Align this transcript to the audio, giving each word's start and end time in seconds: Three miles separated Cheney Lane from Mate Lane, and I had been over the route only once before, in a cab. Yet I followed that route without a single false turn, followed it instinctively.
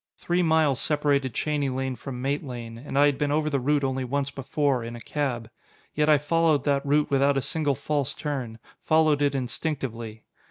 Three 0.17 0.41
miles 0.41 0.81
separated 0.81 1.35
Cheney 1.35 1.69
Lane 1.69 1.95
from 1.95 2.23
Mate 2.23 2.43
Lane, 2.43 2.75
and 2.79 2.97
I 2.97 3.05
had 3.05 3.19
been 3.19 3.31
over 3.31 3.51
the 3.51 3.59
route 3.59 3.83
only 3.83 4.03
once 4.03 4.31
before, 4.31 4.83
in 4.83 4.95
a 4.95 4.99
cab. 4.99 5.47
Yet 5.93 6.09
I 6.09 6.17
followed 6.17 6.63
that 6.63 6.83
route 6.83 7.11
without 7.11 7.37
a 7.37 7.41
single 7.43 7.75
false 7.75 8.15
turn, 8.15 8.57
followed 8.81 9.21
it 9.21 9.35
instinctively. 9.35 10.23